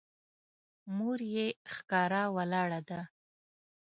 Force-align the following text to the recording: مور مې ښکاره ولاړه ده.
مور 0.95 1.19
مې 1.31 1.47
ښکاره 1.73 2.23
ولاړه 2.35 2.79
ده. 2.89 3.01